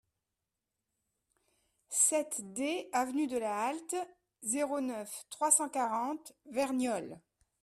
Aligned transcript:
sept 1.89 2.39
D 2.55 2.87
avenue 2.91 3.27
de 3.27 3.37
la 3.37 3.55
Halte, 3.67 3.97
zéro 4.41 4.81
neuf, 4.81 5.25
trois 5.29 5.51
cent 5.51 5.69
quarante, 5.69 6.33
Verniolle 6.49 7.21